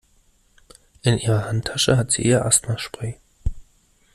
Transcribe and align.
In 1.03 1.19
ihrer 1.19 1.45
Handtasche 1.45 1.95
hat 1.95 2.09
sie 2.09 2.23
ihr 2.23 2.43
Asthmaspray. 2.43 3.19